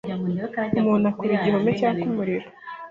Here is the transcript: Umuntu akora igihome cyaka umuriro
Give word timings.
Umuntu 0.81 1.05
akora 1.11 1.31
igihome 1.37 1.69
cyaka 1.79 2.01
umuriro 2.09 2.47